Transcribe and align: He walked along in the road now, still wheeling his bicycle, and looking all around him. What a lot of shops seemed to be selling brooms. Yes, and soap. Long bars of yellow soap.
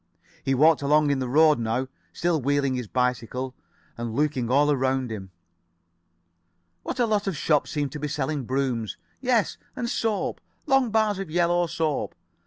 He 0.43 0.55
walked 0.55 0.81
along 0.81 1.11
in 1.11 1.19
the 1.19 1.27
road 1.27 1.59
now, 1.59 1.87
still 2.11 2.41
wheeling 2.41 2.73
his 2.73 2.87
bicycle, 2.87 3.53
and 3.95 4.15
looking 4.15 4.49
all 4.49 4.71
around 4.71 5.11
him. 5.11 5.29
What 6.81 6.99
a 6.99 7.05
lot 7.05 7.27
of 7.27 7.37
shops 7.37 7.69
seemed 7.69 7.91
to 7.91 7.99
be 7.99 8.07
selling 8.07 8.45
brooms. 8.45 8.97
Yes, 9.19 9.57
and 9.75 9.87
soap. 9.87 10.41
Long 10.65 10.89
bars 10.89 11.19
of 11.19 11.29
yellow 11.29 11.67
soap. 11.67 12.15